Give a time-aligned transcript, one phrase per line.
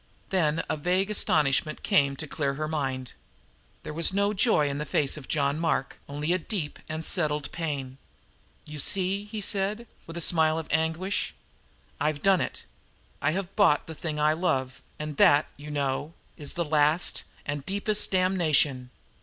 [0.31, 3.13] Then a vague astonishment came to clear her mind.
[3.83, 7.51] There was no joy in the face of John Mark, only a deep and settled
[7.51, 7.99] pain.
[8.65, 11.35] "You see," he said, with a smile of anguish,
[11.99, 12.65] "I have done it.
[13.21, 17.63] I have bought the thing I love, and that, you know, is the last and
[17.63, 18.89] deepest damnation.